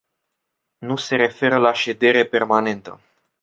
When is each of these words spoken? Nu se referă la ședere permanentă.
Nu 0.77 0.95
se 0.95 1.15
referă 1.15 1.57
la 1.57 1.73
ședere 1.73 2.25
permanentă. 2.25 2.99